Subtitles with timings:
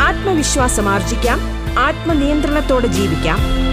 [0.00, 1.40] ആത്മവിശ്വാസം ആർജിക്കാം.
[1.78, 3.63] ആത്മനിയന്ത്രണത്തോടെ ജീവിക്കാം.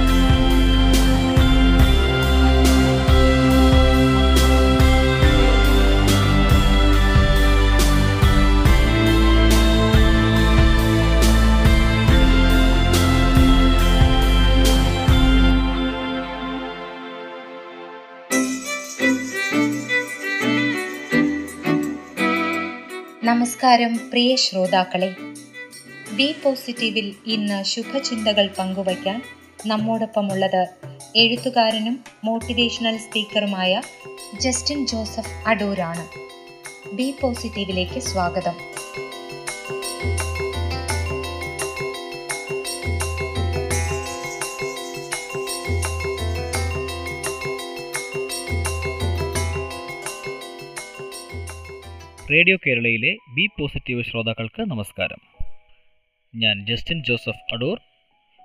[23.24, 25.16] നമസ്കാരം പ്രിയ ശ്രോതാക്കളെ.
[26.16, 29.22] ബി പോസിറ്റീവിൽ ഇന്ന് ശുഭചിന്തകൾ പങ്കുവയ്ക്കാൻ
[29.66, 30.68] നമ്മോടൊപ്പമുള്ളത്
[31.16, 33.82] എഴുത്തുകാരനും മോട്ടിവേഷണൽ സ്പീക്കറുമായ
[34.40, 36.06] ജസ്റ്റിൻ ജോസഫ് അടൂരാണ്.
[36.96, 38.54] ബി പോസിറ്റീവിലേക്ക് സ്വാഗതം.
[52.32, 55.18] റേഡിയോ കേരളയിലെ ബി പോസിറ്റീവ് ശ്രോതാക്കൾക്ക് നമസ്കാരം.
[56.36, 57.80] ഞാൻ ജസ്റ്റിൻ ജോസഫ് അടൂർ.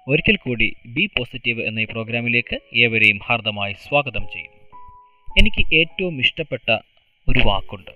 [0.09, 4.57] ഒരിക്കൽ കൂടി ബി പോസിറ്റീവ് എന്ന ഈ പ്രോഗ്രാമിലേക്ക് ഏവരെയും ഹാർദമായി സ്വാഗതം ചെയ്യുന്നു
[5.39, 6.79] എനിക്ക് ഏറ്റവും ഇഷ്ടപ്പെട്ട
[7.29, 7.91] ഒരു വാക്കുണ്ട്.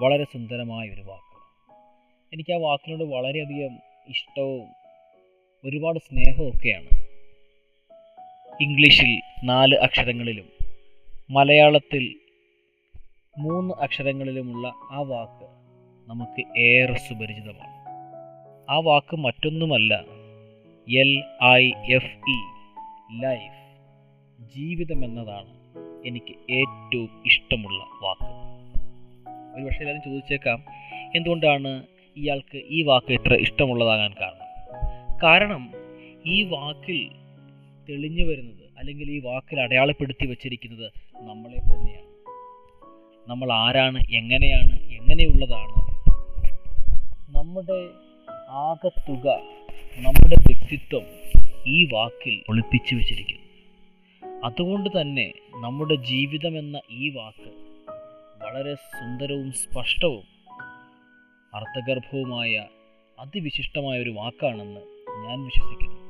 [0.00, 1.36] വളരെ സുന്ദരമായ ഒരു വാക്ക്.
[2.34, 3.78] എനിക്ക് ആ വാക്കിനോട് വളരെയധികം
[4.08, 4.68] ഇഷ്ടവും
[5.64, 6.88] ഒരുപാട് സ്നേഹവും ഒക്കെയാണ്.
[8.62, 10.48] ഇംഗ്ലീഷിൽ നാല് അക്ഷരങ്ങളിലും
[11.30, 12.25] മലയാളത്തിൽ
[13.38, 15.46] മൂന്ന് അക്ഷരങ്ങളിലുമുള്ള ആ വാക്ക്
[16.10, 17.76] നമുക്ക് ഏറെ സുപരിചിതമാണ്.
[18.70, 19.94] ആ വാക്ക് മറ്റൊന്നുമല്ല
[20.88, 22.38] L I F E
[23.22, 23.60] life
[24.52, 25.52] ജീവിതം എന്നതാണ്
[26.06, 28.30] എനിക്ക് ഏറ്റവും ഇഷ്ടമുള്ള വാക്ക്.
[29.56, 30.64] ഒരു പക്ഷേ എല്ലാവരും ചോദിച്ചേക്കാം
[31.16, 34.46] എന്തുകൊണ്ടാണ് ഇയാൾക്ക് ഈ വാക്ക് ഇത്ര ഇഷ്ടമുള്ളതാകാൻ കാരണം?
[35.22, 35.72] കാരണം
[36.26, 37.10] ഈ വാക്കിൽ
[37.88, 42.05] തെളിഞ്ഞു വരുന്നത് അല്ലെങ്കിൽ ഈ വാക്കിൽ അടയാളപ്പെടുത്തി വച്ചിരിക്കുന്നത് നമ്മളെ തന്നെയാണ്.
[43.28, 45.74] നമ്മൾ ആരാണ് എങ്ങനെയാണ് എങ്ങനെയുള്ളതാണ്
[47.36, 47.88] നമ്മുടെ
[48.48, 49.26] ആകത്തുക
[49.96, 51.04] നമ്മുടെ വ്യക്തിത്വം
[51.66, 53.44] ഈ വാക്കിൽ ഒളിപ്പിച്ചു വെച്ചിരിക്കുന്നു.
[54.44, 57.50] അതുകൊണ്ട് തന്നെ നമ്മുടെ ജീവിതം എന്ന ഈ വാക്ക്
[58.42, 60.24] വളരെ സുന്ദരവും സ്പഷ്ടവും
[61.54, 62.66] അർത്ഥഗർഭവുമായ
[63.18, 64.82] അതിവിശിഷ്ടമായ ഒരു വാക്കാണെന്ന്
[65.26, 66.00] ഞാൻ വിശ്വസിക്കുന്നു.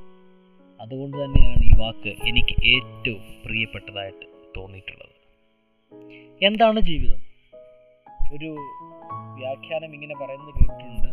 [0.80, 5.15] അതുകൊണ്ട് തന്നെയാണ് ഈ വാക്ക് എനിക്ക് ഏറ്റവും പ്രിയപ്പെട്ടതായിട്ട് തോന്നിയിട്ടുള്ളത്.
[6.42, 7.20] എന്താണ് ജീവിതം?
[8.32, 8.56] ഒരു
[9.34, 11.08] വ്യാഖ്യാനം ഇങ്ങനെ പറയുന്നത് കേട്ടിട്ടുണ്ട്.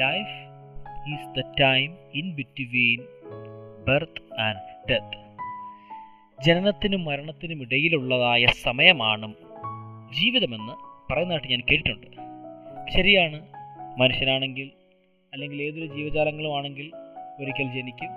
[0.00, 0.56] Life
[1.10, 3.04] is the time in between
[3.88, 5.26] birth and death
[6.46, 9.34] ജനനത്തിനും മരണത്തിനും ഇടയിലുള്ളതായ സമയമാണ്
[10.12, 10.72] ജീവിതമെന്ന്
[11.12, 12.06] പറയുന്നതായിട്ട് ഞാൻ കേട്ടിട്ടുണ്ട്.
[12.90, 13.46] ശരിയാണ്.
[13.98, 14.70] മനുഷ്യനാണെങ്കിൽ
[15.32, 16.92] അല്ലെങ്കിൽ ഏതൊരു ജീവജാലങ്ങളുമാണെങ്കിൽ
[17.40, 18.08] ഒരിക്കൽ ജനിക്കും.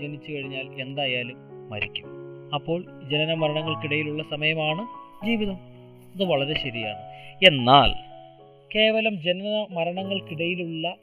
[0.00, 2.23] ജനിച്ചു കഴിഞ്ഞാൽ എന്തായാലും മരിക്കും.
[2.54, 4.86] അപ്പോൾ ജനന മരണങ്ങൾക്കിടയിലുള്ള സമയമാണ്
[5.26, 5.54] ജീവിതം.
[6.14, 6.98] അത് വളരെ ശരിയാണ്.
[7.48, 7.92] എന്നാൽ
[8.74, 10.94] കേവലം ജനന മരണങ്ങൾക്കിടയിലുള്ള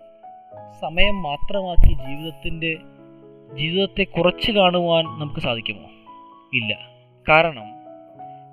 [0.81, 2.78] സമയം മാത്രമാക്കി ജീവിതത്തിന്റെ
[3.57, 5.90] ജീവിതത്തെ കുറച്ച് കാണുവാൻ നമുക്ക് സാധിക്കുമോ?
[6.53, 6.78] ഇല്ല.
[7.30, 7.81] കാരണം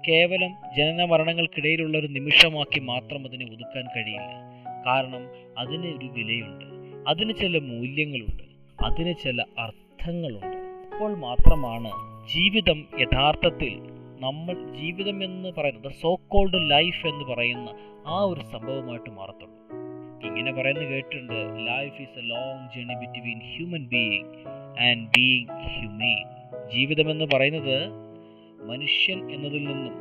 [0.09, 4.49] കേവലം ജനന മരണങ്ങൾക്കിടയിലുള്ള ഒരു നിമിഷമാക്കി മാത്രം അതിനെ ഒതുക്കാൻ കഴിയില്ല.
[4.87, 5.27] കാരണം
[5.59, 6.65] അതിന് ഒരു വിലയുണ്ട്.
[7.11, 8.43] അതിന് ചില മൂല്യങ്ങളുണ്ട്.
[8.85, 10.57] അതിന് ചില അർത്ഥങ്ങളുണ്ട്.
[10.95, 13.79] അപ്പോൾ മാത്രമാണ് ജീവിതം യഥാർത്ഥത്തിൽ
[14.21, 17.75] നമ്മൾ ജീവിതം എന്ന് പറയുന്നത് സോ കോൾഡ് ലൈഫ് എന്ന് പറയുന്ന
[18.07, 19.59] ആ ഒരു സംഭവമായിട്ട് മാറത്തുള്ളൂ.
[20.29, 21.33] ഇങ്ങനെ പറയുന്നത് കേട്ടിട്ടുണ്ട്
[21.67, 24.27] life is a long journey between human being
[24.81, 26.27] and being humane
[26.73, 27.89] ജീവിതം എന്ന് പറയുന്നത്
[28.69, 29.95] മനുഷ്യൻ എന്നതിൽ നിന്നും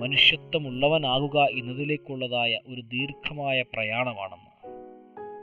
[0.00, 4.52] മനുഷ്യത്വമുള്ളവനാകുക എന്നതിലേക്കുള്ളതായ ഒരു ദീർഘമായ പ്രയാണമാണെന്ന്.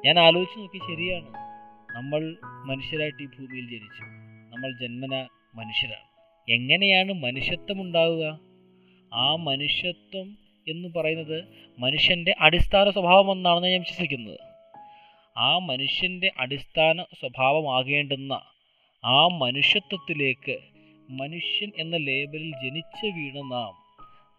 [0.06, 1.30] ഞാൻ ആലോചിച്ച് നോക്കി ശരിയാണ്.
[1.96, 4.03] നമ്മൾ മനുഷ്യരായിട്ട് ഈ ഭൂമിയിൽ ജനിച്ചു.
[4.53, 6.08] നമ്മൾ ജന്മന മനുഷ്യരാണ്.
[6.52, 8.40] എങ്ങനെയാണ് മനുഷ്യത്വം ഉണ്ടാവുക?
[9.14, 10.38] ആ മനുഷ്യത്വം
[10.68, 11.44] എന്ന് പറയുന്നത്
[11.80, 14.40] മനുഷ്യന്റെ അടിസ്ഥാന സ്വഭാവം എന്നാണ് ഞാൻ വിശ്വസിക്കുന്നത്.
[15.38, 18.34] ആ മനുഷ്യന്റെ അടിസ്ഥാന സ്വഭാവമാകേണ്ടുന്ന
[19.06, 20.58] ആ മനുഷ്യത്വത്തിലേക്ക്
[21.09, 23.73] മനുഷ്യൻ എന്ന ലേബലിൽ ജനിച്ച് വീണ നാം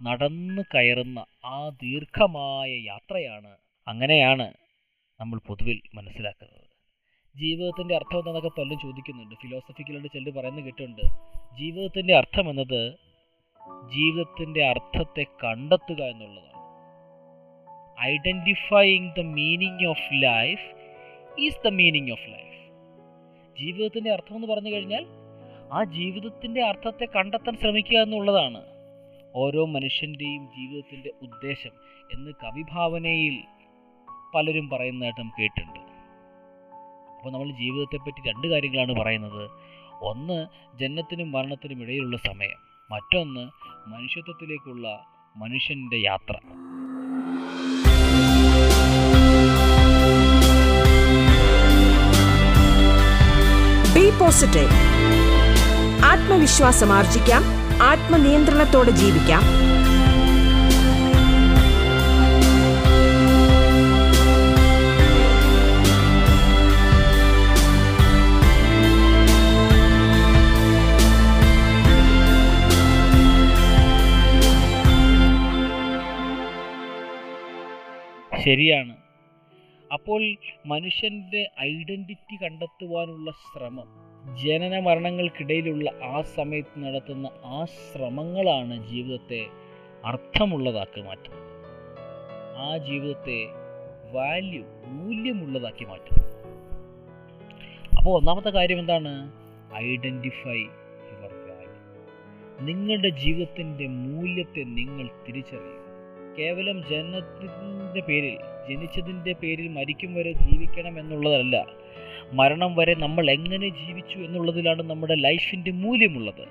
[0.07, 3.57] നടന്നു കയറുന്ന ആ ദീർഘമായ യാത്രയാണ്
[3.89, 4.55] അങ്ങനെയാണ്
[5.21, 6.64] നമ്മൾ പൊതുവിൽ മനസ്സിലാക്കുന്നത്.
[7.37, 9.35] ജീവിതത്തിന്റെ അർത്ഥം എന്താണെന്നൊക്കെ പലരും ചോദിക്കുന്നുണ്ട്.
[9.35, 11.03] ഫിലോസഫിക്കലായിട്ട് ചിലർ പറയുന്നത് കേട്ടിട്ടുണ്ട്.
[11.59, 12.99] ജീവിതത്തിന്റെ അർത്ഥം എന്നത്
[13.93, 16.51] ജീവിതത്തിന്റെ അർത്ഥത്തെ കണ്ടെത്തുക എന്നുള്ളതാണ്.
[18.01, 20.67] Identifying the meaning of life
[21.39, 22.53] is the meaning of life
[23.59, 25.07] ജീവിതത്തിന്റെ അർത്ഥം എന്ന് പറഞ്ഞു കഴിഞ്ഞാൽ
[25.73, 28.63] ആ ജീവിതത്തിന്റെ അർത്ഥത്തെ കണ്ടെത്താൻ ശ്രമിക്കുക എന്നുള്ളതാണ്.
[29.35, 31.73] ഓരോ മനുഷ്യന്റെയും ജീവിതത്തിന്റെ ഉദ്ദേശം
[32.15, 33.43] എന്ന് കവിഭാവനയിൽ
[34.35, 35.94] പലരും പറയുന്നതായിട്ട് കേട്ടിട്ടുണ്ട്.
[37.25, 39.51] അപ്പോൾ നമ്മൾ ജീവിതത്തെപ്പറ്റി രണ്ട് കാര്യങ്ങളാണ് പറയുന്നത്.
[40.03, 40.47] ഒന്ന്
[40.81, 42.59] ജനനത്തിനും മരണത്തിനും ഇടയിലുള്ള സമയം.
[42.91, 43.41] മറ്റൊന്ന്
[43.89, 45.07] മനുഷ്യത്വത്തിലേക്കുള്ള
[45.37, 46.35] മനുഷ്യന്റെ യാത്ര.
[53.95, 54.71] ബി പോസിറ്റീവ്
[56.05, 57.43] ആത്മവിശ്വാസം ആർജിക്കാം.
[57.83, 59.43] ആത്മനിയന്ത്രണത്തോടെ ജീവിക്കാം.
[78.45, 78.97] ശരിയാണ്.
[79.93, 80.37] അപ്പോൾ
[80.67, 83.89] മനുഷ്യന്റെ ഐഡന്റിറ്റി കണ്ടെത്തുവാനുള്ള ശ്രമം
[84.37, 89.47] ജനന മരണങ്ങൾക്കിടയിലുള്ള ആ സമയത്ത് നടത്തുന്ന ആ ശ്രമങ്ങളാണ് ജീവിതത്തെ
[90.05, 91.45] അർത്ഥമുള്ളതാക്കി മാറ്റുന്നത്.
[92.57, 93.47] ആ ജീവിതത്തെ
[94.13, 96.35] വാല്യൂ മൂല്യമുള്ളതാക്കി മാറ്റുന്നത്.
[97.99, 99.33] അപ്പോൾ ഒന്നാമത്തെ കാര്യം എന്താണ്?
[99.75, 101.73] Identify your value.
[102.61, 105.84] നിങ്ങളുടെ ജീവിതത്തിന്റെ മൂല്യത്തെ നിങ്ങൾ തിരിച്ചറിയുക.
[106.39, 108.39] കേവലം ജനനത്തിന്റെ പേരിൽ
[108.69, 111.67] ജനിച്ചതിന്റെ പേരിൽ മരിക്കും വരെ ജീവിക്കണം എന്നുള്ളതല്ല.
[112.33, 116.49] മരണം വരെ നമ്മൾ എങ്ങനെ ജീവിച്ചു എന്നുള്ളതിലാണ് നമ്മുടെ ലൈഫിന്റെ മൂല്യമുള്ളത്.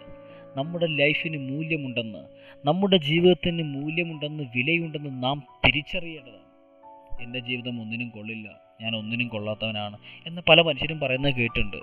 [0.58, 2.20] നമ്മുടെ ലൈഫിന് മൂല്യമുണ്ടെന്ന്
[2.66, 6.44] നമ്മുടെ ജീവിതത്തിന് മൂല്യമുണ്ടെന്ന് വിലയുണ്ടെന്ന് നാം തിരിച്ചറിയേണ്ടതാണ്.
[7.24, 8.62] എന്റെ ജീവിതം ഒന്നിനും കൊള്ളില്ല.
[8.82, 9.98] ഞാൻ ഒന്നിനും കൊള്ളാത്തവനാണ്
[10.28, 11.78] എന്ന് പല മനുഷ്യരും പറയുന്നത് കേട്ടിട്ടുണ്ട്.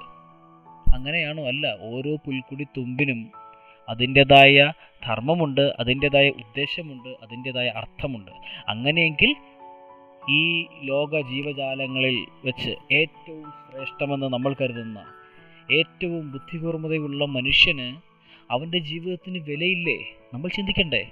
[0.96, 3.31] അങ്ങനെയാണോ അല്ല ഓരോ പുൽക്കുടി തുമ്പിനും
[3.91, 4.73] അതിന്റെതായ
[5.07, 8.31] ധർമ്മമുണ്ട് അതിന്റെതായ ഉദ്ദേശമുണ്ട് അതിന്റെതായ അർത്ഥമുണ്ട്.
[8.69, 9.35] അങ്ങനെയെങ്കിൽ
[10.31, 15.05] ഈ ലോക ജീവജാലങ്ങളിൽ വെച്ച് ഏറ്റവും ശ്രേഷ്ഠമെന്ന് നമ്മൾ കരുതുന്ന
[15.73, 17.97] ഏറ്റവും ബുദ്ധികൂർമ്മതയുള്ള മനുഷ്യന്
[18.51, 19.97] അവന്റെ ജീവിതത്തിന് വിലയില്ലേ?
[20.35, 21.11] നമ്മൾ ചിന്തിക്കണ്ടേ?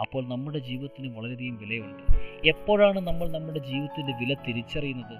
[0.00, 2.02] അപ്പോൾ നമ്മുടെ ജീവിതത്തിന് വളരെയധികം വിലയുണ്ട്.
[2.48, 5.18] എപ്പോഴാണ് നമ്മൾ നമ്മുടെ ജീവിതത്തിന്റെ വില തിരിച്ചറിയുന്നത്?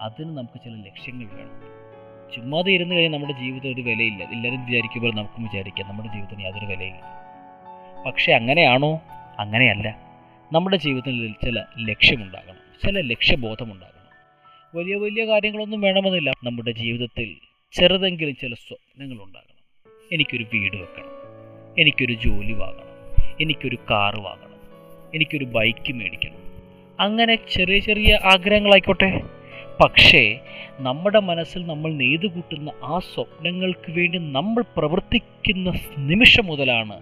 [0.00, 1.75] അതിന് നമുക്ക് ചില ലക്ഷ്യങ്ങൾ വേണം.
[2.34, 4.24] ചുമ്മാതെ ഇരുന്ന് കഴിഞ്ഞാൽ നമ്മുടെ ജീവിതം ഒരു വിലയില്ല.
[4.24, 5.88] എല്ലാവരും വിചാരിക്കുമ്പോൾ നമുക്കും വിചാരിക്കാം.
[5.88, 7.26] നമ്മുടെ ജീവിതത്തിന് യാതൊരു വിലയില്ല.
[8.06, 9.00] പക്ഷേ അങ്ങനെയാണോ?
[9.38, 10.06] അങ്ങനെയല്ല.
[10.52, 12.54] നമ്മുടെ ജീവിതത്തിൽ ചില ലക്ഷ്യമുണ്ടാകണം.
[12.84, 13.96] ചില ലക്ഷ്യബോധമുണ്ടാകണം.
[14.74, 16.32] വലിയ വലിയ കാര്യങ്ങളൊന്നും വേണമെന്നില്ല.
[16.44, 17.36] നമ്മുടെ ജീവിതത്തിൽ
[17.72, 19.56] ചെറുതെങ്കിലും ചില സ്വപ്നങ്ങൾ സ്വപ്നങ്ങളുണ്ടാകണം.
[20.12, 21.16] എനിക്കൊരു വീട് വെക്കണം.
[21.78, 22.86] എനിക്കൊരു ജോലി വാങ്ങണം.
[23.40, 24.56] എനിക്കൊരു കാറ് വാങ്ങണം.
[25.14, 26.46] എനിക്കൊരു ബൈക്ക് മേടിക്കണം.
[27.00, 29.22] അങ്ങനെ ചെറിയ ചെറിയ ആഗ്രഹങ്ങളായിക്കോട്ടെ.
[29.84, 30.38] പക്ഷേ
[30.80, 37.00] നമ്മുടെ മനസ്സിൽ നമ്മൾ നെയ്തു കൂട്ടുന്ന ആ സ്വപ്നങ്ങൾക്ക് വേണ്ടി നമ്മൾ പ്രവർത്തിക്കുന്ന നിമിഷം മുതലാണ്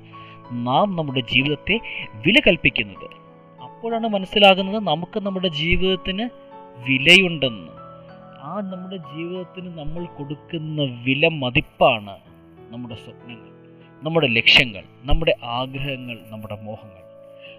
[0.50, 1.80] നാം നമ്മുടെ ജീവിതത്തെ
[2.14, 3.06] വില കൽപ്പിക്കുന്നത്.
[3.62, 6.28] അപ്പോഴാണ് മനസ്സിലാകുന്നത് നമുക്ക് നമ്മുടെ ജീവിതത്തിന്
[6.88, 7.72] വിലയുണ്ടെന്ന്.
[8.42, 12.16] ആ നമ്മുടെ ജീവിതത്തിന് നമ്മൾ കൊടുക്കുന്ന വില മതിപ്പാണ്
[12.70, 13.50] നമ്മുടെ സ്വപ്നങ്ങൾ
[14.04, 17.02] നമ്മുടെ ലക്ഷ്യങ്ങൾ നമ്മുടെ ആഗ്രഹങ്ങൾ നമ്മുടെ മോഹങ്ങൾ.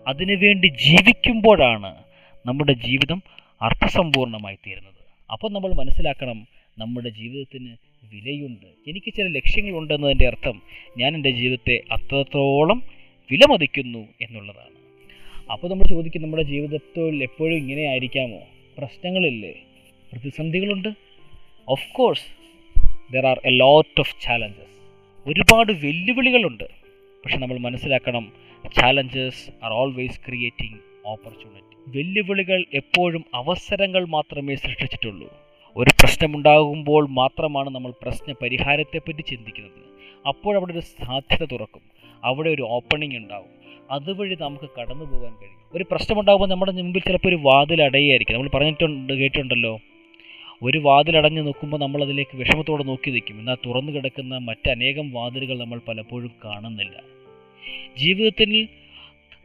[0.08, 1.96] അതിനുവേണ്ടി ജീവിക്കുമ്പോഴാണ്
[2.46, 3.24] നമ്മുടെ ജീവിതം
[3.62, 5.05] അർത്ഥസമ്പൂർണമായി തീരുന്നത്.
[5.32, 7.76] അപ്പോൾ നമ്മൾ മനസ്സിലാക്കണം നമ്മുടെ ജീവിതത്തിന്
[8.14, 8.66] വിലയുണ്ട്.
[8.66, 10.62] എനിക്ക് ചില ലക്ഷ്യങ്ങൾ എന്നതിന്റെ അർത്ഥം
[10.98, 12.84] ഞാൻ എന്റെ ജീവിതത്തെ അത്രത്തോളം
[13.32, 14.76] വിലമതിക്കുന്നു എന്നുള്ളതാണ്.
[15.52, 18.40] അപ്പോൾ നമ്മൾ ചോദിക്കും നമ്മുടെ ജീവിതത്തിൽ എപ്പോഴും ഇങ്ങനെ ആയിരിക്കാമോ?
[18.78, 19.54] പ്രശ്നങ്ങളില്ലേ?
[20.14, 20.90] പ്രതിസന്ധികളുണ്ട്?
[21.70, 22.26] Of course
[23.14, 24.76] there are a lot of challenges
[25.30, 26.64] ഒരുപാട് വെല്ലുവിളികളുണ്ട്.
[27.26, 28.32] പക്ഷെ നമ്മൾ മനസ്സിലാക്കണം
[28.82, 35.34] challenges are always creating opportunity വെല്ലുവിളികൾ എപ്പോഴും അവസരങ്ങൾ മാത്രമേ സൃഷ്ടിച്ചിട്ടുള്ളൂ.
[35.78, 39.86] ഒരു പ്രശ്നമുണ്ടാകുമ്പോൾ മാത്രമാണ് നമ്മൾ പ്രശ്ന പരിഹാരത്തെപ്പറ്റി ചിന്തിക്കുന്നത്
[40.28, 41.82] അപ്പോഴവിടെ ഒരു സാധ്യത തുറക്കും.
[42.24, 43.56] അവിടെ ഒരു ഓപ്പണിംഗ് ഉണ്ടാവും.
[43.92, 45.56] അതുവഴി നമുക്ക് കടന്നു പോകാൻ കഴിയും.
[45.76, 49.80] ഒരു പ്രശ്നമുണ്ടാകുമ്പോൾ നമ്മുടെ മുമ്പിൽ ചിലപ്പോൾ ഒരു വാതിൽ അടയായിരിക്കും നമ്മൾ പറഞ്ഞിട്ടുണ്ട് കേട്ടിട്ടുണ്ടല്ലോ.
[50.64, 53.40] ഒരു വാതിലടഞ്ഞു നോക്കുമ്പോൾ നമ്മൾ അതിലേക്ക് വിഷമത്തോടെ നോക്കി നിൽക്കും.
[53.40, 57.04] എന്നാൽ തുറന്നു കിടക്കുന്ന മറ്റനേകം വാതിലുകൾ നമ്മൾ പലപ്പോഴും കാണുന്നില്ല.
[57.98, 58.68] ജീവിതത്തിൽ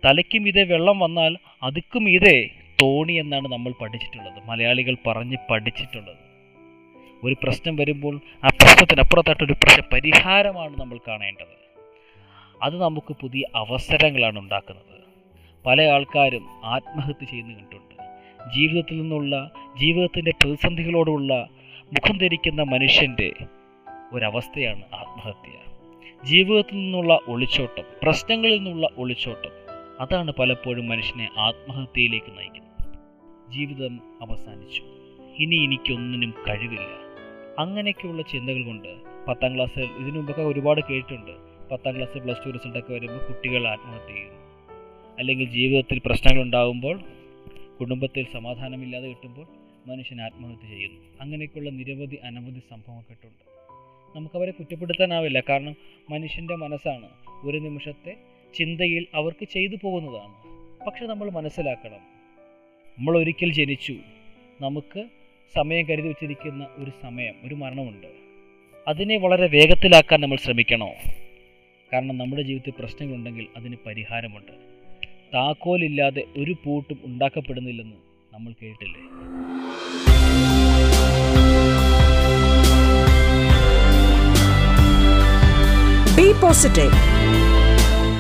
[0.05, 2.51] തലയ്ക്കും ഇതേ വെള്ളം വന്നാൽ അതുക്കും ഇതേ
[2.83, 4.49] തോണി എന്നാണ് നമ്മൾ പഠിച്ചിട്ടുള്ളത്.
[4.49, 6.17] മലയാളികൾ പറഞ്ഞ് പഠിച്ചിട്ടുള്ളത്.
[7.25, 11.61] ഒരു പ്രശ്നം വരുമ്പോൾ ആ പ്രശ്നത്തിനപ്പുറത്തായിട്ടൊരു പ്രശ്ന പരിഹാരമാണ് നമ്മൾ കാണേണ്ടത്.
[12.63, 15.01] അത് നമുക്ക് പുതിയ അവസരങ്ങളാണ് ഉണ്ടാക്കുന്നത്.
[15.67, 18.03] പല ആൾക്കാരും ആത്മഹത്യ ചെയ്യുന്ന കണ്ടിട്ടുണ്ട്.
[18.55, 21.49] ജീവിതത്തിൽ നിന്നുള്ള ജീവിതത്തിന്റെ പ്രതിസന്ധികളോടുള്ള
[21.85, 23.33] മുഖം ധരിക്കുന്ന മനുഷ്യന്റെ
[24.13, 25.53] ഒരവസ്ഥയാണ് ആത്മഹത്യ.
[26.25, 29.60] ജീവിതത്തിൽ നിന്നുള്ള ഒളിച്ചോട്ടം പ്രശ്നങ്ങളിൽ നിന്നുള്ള ഒളിച്ചോട്ടം
[30.01, 32.95] അതാണ് പലപ്പോഴും മനുഷ്യനെ ആത്മഹത്യയിലേക്ക് നയിക്കുന്നത്.
[33.53, 34.83] ജീവിതം അവസാനിച്ചു.
[35.39, 37.11] ഇനി എനിക്കൊന്നിനും കഴിവില്ല.
[37.59, 38.89] അങ്ങനെയൊക്കെയുള്ള ചിന്തകൾ കൊണ്ട്
[39.29, 41.31] പത്താം ക്ലാസ്സിൽ ഇതിനു മുമ്പൊക്കെ ഒരുപാട് കേട്ടിട്ടുണ്ട്.
[41.69, 44.41] പത്താം ക്ലാസ് പ്ലസ് ടു റിസൾട്ടൊക്കെ വരുമ്പോൾ കുട്ടികൾ ആത്മഹത്യ ചെയ്യുന്നു
[45.19, 47.01] അല്ലെങ്കിൽ ജീവിതത്തിൽ പ്രശ്നങ്ങൾ ഉണ്ടാകുമ്പോൾ
[47.81, 49.47] കുടുംബത്തിൽ സമാധാനമില്ലാതെ കിട്ടുമ്പോൾ
[49.87, 51.01] മനുഷ്യൻ ആത്മഹത്യ ചെയ്യുന്നു.
[51.21, 53.45] അങ്ങനെയൊക്കെയുള്ള നിരവധി അനവധി സംഭവമൊക്കെ ഉണ്ട്
[54.17, 55.43] നമുക്കവരെ കുറ്റപ്പെടുത്താനാവില്ല.
[55.49, 55.77] കാരണം
[56.11, 57.09] മനുഷ്യന്റെ മനസ്സാണ്
[57.45, 60.35] ഒരു നിമിഷത്തെ ചിന്തയിൽ അവർക്ക് ചെയ്തു പോകുന്നതാണ്.
[60.87, 62.03] പക്ഷെ നമ്മൾ മനസ്സിലാക്കണം
[62.99, 63.97] നമ്മൾ ഒരിക്കൽ ജനിച്ചു
[64.61, 65.05] നമുക്ക്
[65.55, 68.07] സമയം കരുതി വെച്ചിരിക്കുന്ന ഒരു സമയം ഒരു മരണമുണ്ട്.
[68.89, 70.91] അതിനെ വളരെ വേഗത്തിലാക്കാൻ നമ്മൾ ശ്രമിക്കണോ.
[71.93, 74.53] കാരണം നമ്മുടെ ജീവിതത്തിൽ പ്രശ്നങ്ങളുണ്ടെങ്കിൽ അതിന് പരിഹാരമുണ്ട്.
[75.35, 77.97] താക്കോലില്ലാതെ ഒരു പൂട്ടും ഉണ്ടാക്കപ്പെടുന്നില്ലെന്ന്
[78.35, 79.01] നമ്മൾ കേട്ടില്ലേ?
[86.17, 86.93] ബി പോസിറ്റീവ്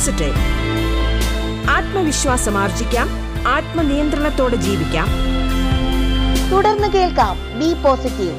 [0.00, 0.34] പോസിറ്റീവ്
[1.70, 3.08] ആത്മവിശ്വാസം ആർജിക്കാം
[3.48, 5.06] ആത്മനിയന്ത്രണത്തോടെ ജീവിക്കാം.
[6.52, 8.38] തുടർന്ന് കേൾക്കാം ബി പോസിറ്റീവ്.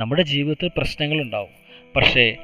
[0.00, 1.50] നമ്മുടെ ജീവിതത്തിൽ പ്രശ്നങ്ങളുണ്ടാവും.
[1.96, 2.36] പക്ഷേ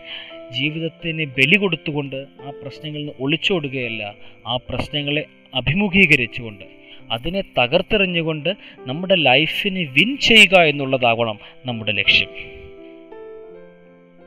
[0.55, 4.15] ജീവിതത്തിന് ബലി കൊടുത്തുകൊണ്ട് ആ പ്രശ്നങ്ങളിൽ നിന്ന് ഒളിച്ചോടുകയല്ല
[4.47, 6.65] ആ പ്രശ്നങ്ങളെ അഭിമുഖീകരിച്ചുകൊണ്ട്.
[7.11, 12.29] അതിനെ തകർത്തെറിഞ്ഞുകൊണ്ട് നമ്മുടെ ലൈഫിനെ വിൻ ചെയ്യുക എന്നുള്ളതാകണം നമ്മുടെ ലക്ഷ്യം.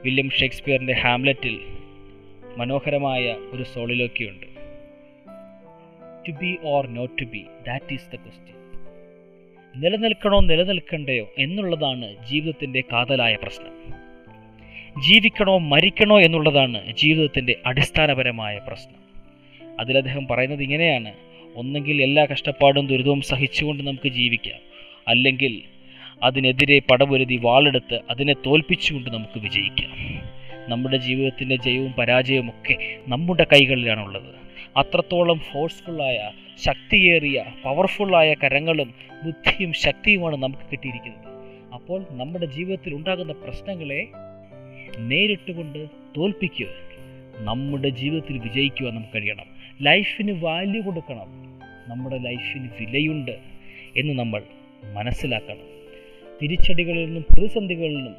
[0.03, 1.59] വില്യം ഷേക്സ്പിയറിന്റെ ഹാംലെറ്റിൽ
[2.57, 4.47] മനോഹരമായ ഒരു സോളിലൊക്കെയുണ്ട്
[6.27, 8.57] to be or not to be that is the question.
[9.81, 14.06] നിലനിൽക്കണോ നിലനിൽക്കണ്ടയോ എന്നുള്ളതാണ് ജീവിതത്തിന്റെ കാതലായ പ്രശ്നം.
[15.03, 18.95] ജീവിക്കണോ മരിക്കണോ എന്നുള്ളതാണ് ജീവിതത്തിന്റെ അടിസ്ഥാനപരമായ പ്രശ്നം.
[19.79, 21.13] അതിൽ അദ്ദേഹം പറയുന്നത് ഇങ്ങനെയാണ്.
[21.55, 24.59] ഒന്നെങ്കിൽ എല്ലാ കഷ്ടപ്പാടും ദുരിതവും സഹിച്ചുകൊണ്ട് നമുക്ക് ജീവിക്കാം.
[25.07, 25.61] അല്ലെങ്കിൽ
[26.23, 29.91] അതിനെതിരെ പടപൊരുതി വാളെടുത്ത് അതിനെ തോൽപ്പിച്ചുകൊണ്ട് നമുക്ക് വിജയിക്കാം.
[30.69, 34.35] നമ്മുടെ ജീവിതത്തിന്റെ ജയവും പരാജയവും ഒക്കെ നമ്മുടെ കൈകളിലാണുള്ളത്.
[34.77, 36.31] അത്രത്തോളം ഫോഴ്സ്ഫുള്ളായ
[36.65, 38.93] ശക്തിയേറിയ പവർഫുള്ളായ കരങ്ങളും
[39.25, 41.27] ബുദ്ധിയും ശക്തിയുമാണ് നമുക്ക് കിട്ടിയിരിക്കുന്നത്.
[41.73, 44.07] അപ്പോൾ നമ്മുടെ ജീവിതത്തിൽ ഉണ്ടാകുന്ന പ്രശ്നങ്ങളെ
[44.99, 45.87] നേരിട്ടുകൊണ്ട്
[46.17, 46.67] തോൽപ്പിക്കുക.
[47.37, 49.45] നമ്മുടെ ജീവിതത്തിൽ വിജയിക്കുവാൻ നമുക്ക് കഴിയണം.
[49.81, 51.27] ലൈഫിന് വാല്യൂ കൊടുക്കണം.
[51.87, 53.31] നമ്മുടെ ലൈഫിന് വിലയുണ്ട്
[53.97, 54.43] എന്ന് നമ്മൾ
[54.93, 55.77] മനസ്സിലാക്കണം.
[56.41, 58.15] തിരിച്ചടികളിൽ നിന്നും പ്രതിസന്ധികളിൽ നിന്നും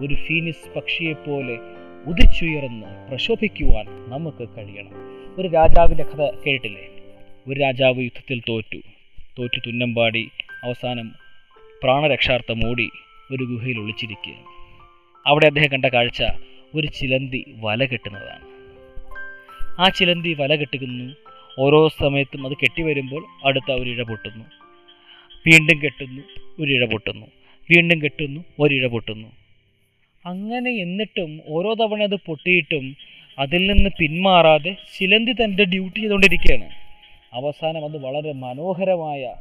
[0.00, 1.58] ഒരു ഫീനിസ് പക്ഷിയെപ്പോലെ
[2.06, 4.90] ഉദിച്ചുയർന്ന് പ്രശോഭിക്കുവാൻ നമുക്ക് കഴിയണം.
[5.38, 6.88] ഒരു രാജാവിന്റെ കഥ കേട്ടില്ലേ
[7.48, 8.78] ഒരു രാജാവ് യുദ്ധത്തിൽ തോറ്റു.
[9.38, 10.28] തോറ്റു തുന്നമ്പാടി.
[10.64, 11.12] അവസാനം
[11.82, 12.88] പ്രാണരക്ഷാർത്ഥം ഓടി
[13.30, 14.53] ഒരു ഗുഹയിൽ ഒളിച്ചിരിക്കുകയാണ്.
[15.26, 16.22] അവിടെ അദ്ദേഹം കണ്ട കാഴ്ച
[16.74, 18.44] ഒരു ചിലന്തി വല കെട്ടുന്നതാണ്.
[19.80, 21.14] ആ ചിലന്തി വല കെട്ടുന്നു.
[21.58, 24.44] ഓരോ സമയത്തും അത് കെട്ടി വരുമ്പോൾ അടുത്ത ഒരിഴ പൊട്ടുന്നു.
[25.46, 26.22] വീണ്ടും കെട്ടുന്നു
[26.60, 27.26] ഒരിഴ പൊട്ടുന്നു.
[27.70, 29.28] വീണ്ടും കെട്ടുന്നു ഒരിഴ പൊട്ടുന്നു.
[30.26, 32.96] അങ്ങനെ എന്നിട്ടും ഓരോ തവണ അത് പൊട്ടിയിട്ടും
[33.38, 36.70] അതിൽ നിന്ന് പിന്മാറാതെ ചിലന്തി തന്റെ ഡ്യൂട്ടി ചെയ്തുകൊണ്ടിരിക്കുകയാണ്.
[37.32, 39.34] അവസാനം അത് വളരെ മനോഹരമായ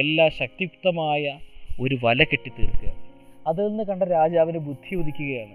[0.00, 1.38] എല്ലാ ശക്തിയുക്തമായ
[1.80, 3.09] ഒരു വല കെട്ടി തീർക്കുകയാണ്
[3.46, 5.54] അതിൽ നിന്ന് കണ്ട രാജാവിന് ബുദ്ധി ഉദിക്കുകയാണ്.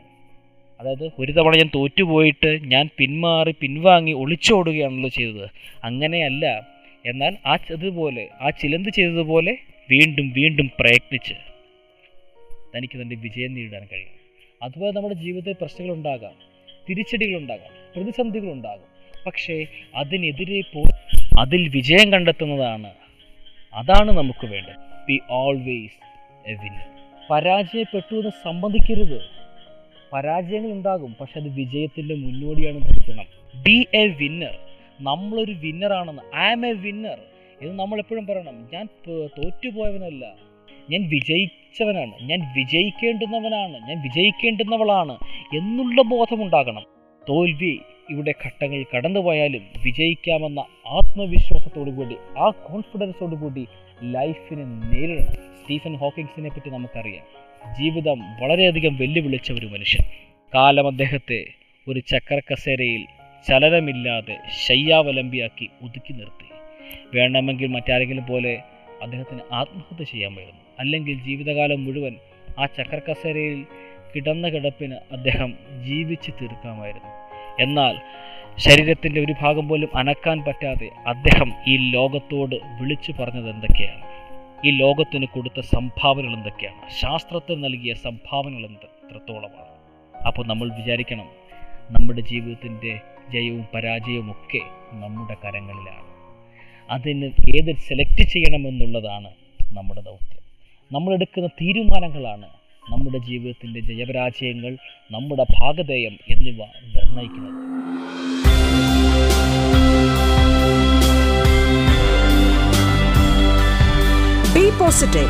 [0.80, 5.50] അതായത് ഒരു തവണ ഞാൻ തോറ്റുപോയിട്ട് ഞാൻ പിന്മാറി പിൻവാങ്ങി ഒളിച്ചോടുകയാണല്ലോ ചെയ്തത്.
[5.84, 6.68] അങ്ങനെയല്ല.
[7.06, 9.58] എന്നാൽ ആ അതുപോലെ ആ ചിലന്ത് ചെയ്തതുപോലെ
[9.92, 11.34] വീണ്ടും വീണ്ടും പ്രയത്നിച്ച്
[12.78, 14.16] തനിക്ക് തന്റെ വിജയം നേടാൻ കഴിയും.
[14.64, 16.32] അതുപോലെ നമ്മുടെ ജീവിതത്തിൽ പ്രശ്നങ്ങളുണ്ടാകാം
[16.90, 18.90] തിരിച്ചടികളുണ്ടാകാം പ്രതിസന്ധികളുണ്ടാകും
[19.28, 19.66] പക്ഷേ
[19.96, 20.84] അതിനെതിരെ പോ
[21.40, 22.94] അതിൽ വിജയം കണ്ടെത്തുന്നതാണ്.
[23.74, 24.76] അതാണ് നമുക്ക് വേണ്ടത്.
[25.08, 26.00] ബി ഓൾവേസ്
[26.50, 26.95] എ വിന്നർ
[27.30, 29.22] പരാജയപ്പെട്ടു എന്ന് സംബന്ധിക്കരുത്.
[30.14, 33.26] പരാജയങ്ങൾ ഉണ്ടാകും പക്ഷെ അത് വിജയത്തിന്റെ മുന്നോടിയാണ് ധരിക്കണം.
[33.64, 34.58] ബി എ വിന്നർ
[35.02, 37.18] നമ്മളൊരു വിന്നറാണെന്ന് ഐ ആം എ വിന്നർ
[37.62, 38.70] എന്ന് നമ്മൾ എപ്പോഴും പറയണം.
[38.74, 40.34] ഞാൻ തോറ്റുപോയവനല്ല.
[40.90, 42.12] ഞാൻ വിജയിച്ചവനാണ്.
[42.22, 43.88] ഞാൻ വിജയിക്കേണ്ടുന്നവനാണ്.
[43.90, 45.18] ഞാൻ വിജയിക്കേണ്ടുന്നവളാണ്
[45.58, 46.84] എന്നുള്ള ബോധമുണ്ടാകണം.
[47.30, 47.80] തോൽവി
[48.10, 53.68] ഇവിടെ ഘട്ടങ്ങൾ കടന്നുപോയാലും വിജയിക്കാമെന്ന ആത്മവിശ്വാസത്തോടു കൂടി ആ കോൺഫിഡൻസോടു കൂടി
[54.04, 55.34] ലൈഫിനെ നേരിടണം.
[55.34, 57.24] സ്റ്റീഫൻ ഹോക്കിങ്സിനെ പറ്റി നമുക്കറിയാം.
[57.74, 60.06] ജീവിതം വളരെയധികം വെല്ലുവിളിച്ച ഒരു മനുഷ്യൻ.
[60.56, 61.46] കാലം അദ്ദേഹത്തെ
[61.88, 63.06] ഒരു ചക്രക്കസേരയിൽ
[63.48, 64.38] ചലനമില്ലാതെ
[64.68, 66.46] ശയ്യാവലംബിയാക്കി ഒതുക്കി നിർത്തി.
[67.18, 68.62] വേണമെങ്കിൽ മറ്റാരെങ്കിലും പോലെ
[69.02, 72.16] അദ്ദേഹത്തിന് ആത്മഹത്യ ചെയ്യാമായിരുന്നു അല്ലെങ്കിൽ ജീവിതകാലം മുഴുവൻ
[72.60, 73.66] ആ ചക്രക്കസേരയിൽ
[74.16, 77.10] കിടന്ന കിടപ്പിന് അദ്ദേഹം ജീവിച്ച് തീർക്കാമായിരുന്നു.
[77.64, 77.96] എന്നാൽ
[78.58, 84.04] ശരീരത്തിന്റെ ഒരു ഭാഗം പോലും അനക്കാൻ പറ്റാതെ അദ്ദേഹം ഈ ലോകത്തോട് വിളിച്ചു പറഞ്ഞത് എന്തൊക്കെയാണ്?
[84.68, 86.90] ഈ ലോകത്തിന് കൊടുത്ത സംഭാവനകൾ എന്തൊക്കെയാണ്?
[87.02, 89.76] ശാസ്ത്രത്തിന് നൽകിയ സംഭാവനകൾ എത്രത്തോളമാണ്
[90.28, 91.30] അപ്പോൾ നമ്മൾ വിചാരിക്കണം
[91.90, 93.00] നമ്മുടെ ജീവിതത്തിന്റെ
[93.34, 94.62] ജയവും പരാജയവും ഒക്കെ
[94.94, 96.06] നമ്മുടെ കരങ്ങളിലാണ്.
[96.90, 99.32] അതിന് ഏത് സെലക്ട് ചെയ്യണമെന്നുള്ളതാണ്
[99.74, 100.42] നമ്മുടെ ദൗത്യം.
[100.92, 102.50] നമ്മളെടുക്കുന്ന തീരുമാനങ്ങളാണ്
[102.90, 104.78] നമ്മുടെ ജീവിതത്തിന്റെ ജയപരാജയങ്ങൾ
[105.12, 107.66] നമ്മുടെ ഭാഗധേയം എന്നിവ നിർണയിക്കുന്നത്.
[114.80, 115.30] പോസിറ്റീവ്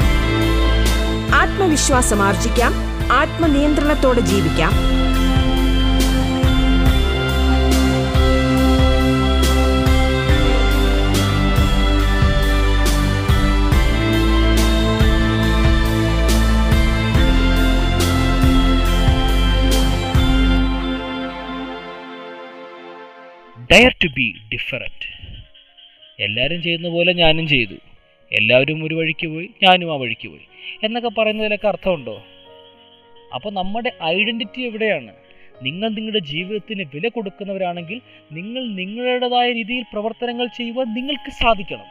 [1.36, 2.74] ആത്മവിശ്വാസം ആർജിക്കാം.
[3.12, 4.95] ആത്മനിയന്ത്രണത്തോടെ ജീവിക്കാം.
[23.72, 25.06] ഡയർ ടു ബി ഡിഫറന്റ്
[26.20, 27.74] എല്ലാവരും ചെയ്യുന്ന പോലെ ഞാനും ചെയ്തു.
[28.32, 30.46] എല്ലാവരും ഒരു വഴിക്ക് പോയി ഞാനും ആ വഴിക്ക് പോയി.
[30.84, 32.24] എന്നൊക്കെ പറയുന്നതിലൊക്കെ അർത്ഥമുണ്ടോ?
[33.34, 35.14] അപ്പോൾ നമ്മുടെ ഐഡന്റിറ്റി എവിടെയാണ്?
[35.62, 41.86] നിങ്ങൾ നിങ്ങളുടെ ജീവിതത്തിന് വില കൊടുക്കുന്നവരാണെങ്കിൽ നിങ്ങൾ നിങ്ങളുടേതായ രീതിയിൽ പ്രവർത്തനങ്ങൾ ചെയ്യുവാൻ നിങ്ങൾക്ക് സാധിക്കണം.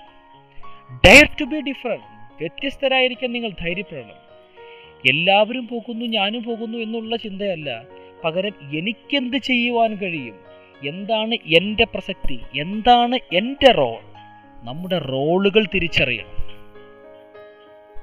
[1.07, 2.05] ഡയർ ടു ബി ഡിഫറെന്റ്
[2.41, 4.21] വ്യത്യസ്തരായിരിക്കാൻ നിങ്ങൾ ധൈര്യപ്പെടണം.
[5.09, 7.85] എല്ലാവരും പോകുന്നു ഞാനും പോകുന്നു എന്നുള്ള ചിന്തയല്ല.
[8.25, 10.44] പകരം എനിക്കെന്ത് ചെയ്യുവാൻ കഴിയും?
[10.87, 12.41] എന്താണ് എന്റെ പ്രസക്തി?
[12.61, 14.03] എന്താണ് എന്റെ റോൾ
[14.63, 16.33] നമ്മുടെ റോളുകൾ തിരിച്ചറിയണം.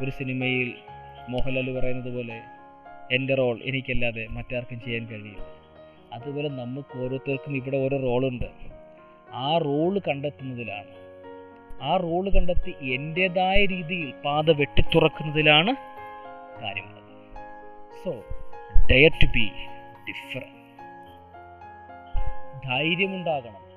[0.03, 0.73] ഒരു സിനിമയിൽ
[1.29, 2.41] മോഹൻലാൽ പറയുന്നത് പോലെ
[3.11, 5.43] എന്റെ റോൾ എനിക്കല്ലാതെ മറ്റാർക്കും ചെയ്യാൻ കഴിയില്ല.
[6.13, 8.49] അതുപോലെ നമുക്ക് ഓരോരുത്തർക്കും ഇവിടെ ഓരോ റോളുണ്ട്
[9.33, 10.93] ആ റോൾ കണ്ടെത്തുന്നതിലാണ്.
[11.81, 15.75] ആ റോൾ കണ്ടെത്തി എന്റെതായ രീതിയിൽ പാത വെട്ടിത്തുറക്കുന്നതിലാണ്
[16.61, 17.11] കാര്യമുള്ളത്.
[18.03, 18.11] So
[18.91, 19.45] dare to be
[20.07, 20.60] different
[22.65, 23.71] ധൈര്യമുണ്ടാകണം.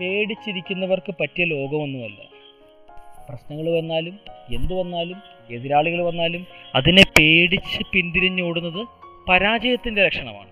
[0.00, 2.18] പേടിച്ചിരിക്കുന്നവർക്ക് പറ്റിയ ലോകമൊന്നുമല്ല.
[3.28, 4.18] പ്രശ്നങ്ങൾ വന്നാലും
[4.54, 8.86] എന്തു വന്നാലും എതിരാളികൾ വന്നാലും അതിനെ പേടിച്ച് പിന്തിരിഞ്ഞോടുന്നത്
[9.28, 10.50] പരാജയത്തിന്റെ ലക്ഷണമാണ്.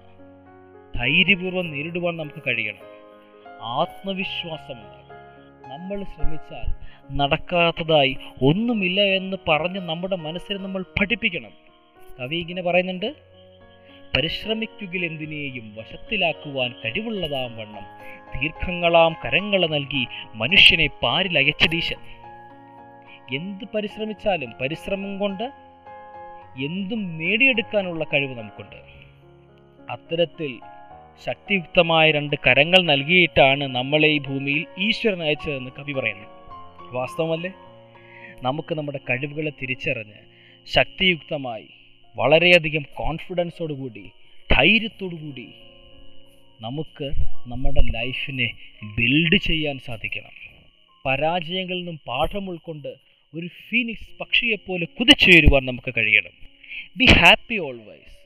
[0.99, 2.97] ധൈര്യപൂർവം നേരിടുവാൻ നമുക്ക് കഴിയണം.
[3.63, 5.07] ആത്മവിശ്വാസമുണ്ടാകും
[5.71, 6.87] നമ്മൾ ശ്രമിച്ചാൽ
[7.17, 11.51] നടക്കാത്തതായി ഒന്നുമില്ല എന്ന് പറഞ്ഞ് നമ്മുടെ മനസ്സിനെ നമ്മൾ പഠിപ്പിക്കണം.
[12.21, 13.36] കവി ഇങ്ങനെ പറയുന്നുണ്ട്
[14.17, 17.83] പരിശ്രമിക്കുകിൽ എന്തിനേയും വശത്തിലാക്കുവാൻ കഴിവുള്ളതാം വണ്ണം.
[18.41, 21.97] ദീർഘങ്ങളാം കരങ്ങൾ നൽകി മനുഷ്യനെ പാരിലയച്ചതീശൻ.
[23.35, 25.53] എന്ത് പരിശ്രമിച്ചാലും പരിശ്രമം കൊണ്ട്
[26.65, 28.77] എന്തും നേടിയെടുക്കാനുള്ള കഴിവ് നമുക്കുണ്ട്.
[29.91, 30.61] അത്തരത്തിൽ
[31.27, 36.29] ശക്തിയുക്തമായ രണ്ട് കരങ്ങൾ നൽകിയിട്ടാണ് നമ്മളെ ഈ ഭൂമിയിൽ ഈശ്വരൻ അയച്ചതെന്ന് കവി പറയുന്നു.
[36.93, 37.51] വാസ്തവമല്ലേ?
[38.43, 40.21] നമുക്ക് നമ്മുടെ കഴിവുകളെ തിരിച്ചറിഞ്ഞ്
[40.67, 41.69] ശക്തിയുക്തമായി
[42.17, 44.11] വളരെയധികം കോൺഫിഡൻസോടുകൂടി
[44.53, 45.47] ധൈര്യത്തോടുകൂടി
[46.61, 47.11] നമുക്ക്
[47.47, 48.51] നമ്മുടെ ലൈഫിനെ
[48.99, 50.31] ബിൽഡ് ചെയ്യാൻ സാധിക്കണം.
[51.07, 52.89] പരാജയങ്ങളിൽ നിന്നും പാഠം ഉൾക്കൊണ്ട്
[53.35, 56.31] ഒരു ഫീനിക്സ് പക്ഷിയെപ്പോലെ കുതിച്ചുയരുവാൻ നമുക്ക് കഴിയണം.
[56.97, 58.17] ബി ഹാപ്പി ഓൾവൈസ്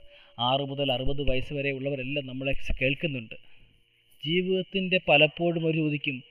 [0.40, 3.34] ആറ് മുതൽ അറുപത് വയസ്സ് വരെ ഉള്ളവരെല്ലാം നമ്മളെ കേൾക്കുന്നുണ്ട്.
[4.26, 6.22] ജീവിതത്തിന്റെ പലപ്പോഴും ഒരു ചോദിക്കും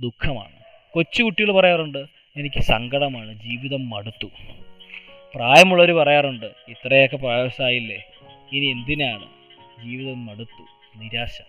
[0.00, 0.56] ദുഃഖമാണ്.
[0.90, 1.98] കൊച്ചുകുട്ടികൾ പറയാറുണ്ട്
[2.36, 4.30] എനിക്ക് സങ്കടമാണ് ജീവിതം മടുത്തു.
[5.34, 8.04] പ്രായമുള്ളവർ പറയാറുണ്ട് ഇത്രയൊക്കെ പ്രായസായില്ലേ
[8.52, 9.26] ഇനി എന്തിനാണ്
[9.86, 10.62] ജീവിതം മടുത്തു?
[10.96, 11.40] നിരാശ.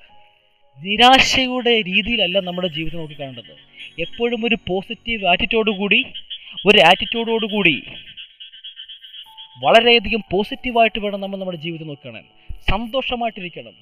[0.79, 3.71] നിരാശയുടെ രീതിയിലല്ല നമ്മുടെ ജീവിതം നോക്കി കാണേണ്ടത്.
[4.01, 6.03] എപ്പോഴും ഒരു പോസിറ്റീവ് ആറ്റിറ്റ്യൂഡ് കൂടി
[6.65, 7.83] ഒരു ആറ്റിറ്റ്യൂഡോട് കൂടി
[9.63, 12.21] വളരെയധികം പോസിറ്റീവായിട്ട് വേണം നമ്മൾ നമ്മുടെ ജീവിതം നോക്കി
[12.71, 13.73] സന്തോഷമായിട്ടിരിക്കണം.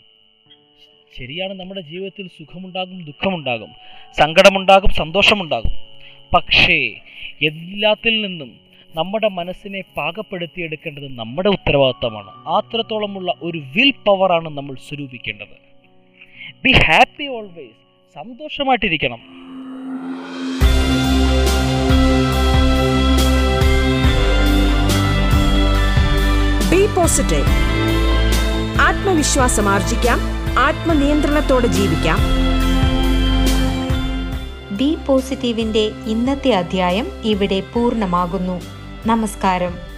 [1.17, 3.75] ശരിയാണ് നമ്മുടെ ജീവിതത്തിൽ സുഖമുണ്ടാകും ദുഃഖമുണ്ടാകും
[4.17, 5.71] സങ്കടമുണ്ടാകും സന്തോഷമുണ്ടാകും.
[6.33, 6.95] പക്ഷേ
[7.41, 12.29] എല്ലാത്തിൽ നിന്നും നമ്മുടെ മനസ്സിനെ പാകപ്പെടുത്തിയെടുക്കേണ്ടത് നമ്മുടെ ഉത്തരവാദിത്തമാണ്.
[12.47, 15.69] അത്രത്തോളമുള്ള ഒരു വിൽ പവറാണ് നമ്മൾ സ്വരൂപിക്കേണ്ടത്.
[16.63, 19.19] ബി ഹാപ്പി ഓൾവേസ് സന്തോഷമായിട്ടിരിക്കണം.
[26.71, 27.45] ബി പോസിറ്റീവ്
[28.81, 30.19] ആത്മവിശ്വാസം ആർജിക്കാം.
[30.59, 32.19] ആത്മനിയന്ത്രണത്തോടെ ജീവിക്കാം.
[34.77, 38.78] ബി പോസിറ്റീവിന്റെ ഇന്നത്തെ അധ്യായം ഇവിടെ പൂർണമാകുന്നു.
[39.07, 39.88] നമസ്കാരം.